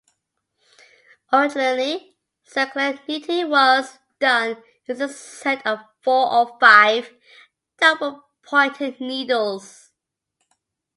Originally, 1.31 2.17
circular 2.41 2.99
knitting 3.07 3.47
was 3.51 3.99
done 4.17 4.57
using 4.87 5.05
a 5.07 5.13
set 5.13 5.63
of 5.63 5.79
four 6.01 6.31
or 6.33 6.57
five 6.59 7.13
double-pointed 7.79 8.99
needles. 8.99 9.91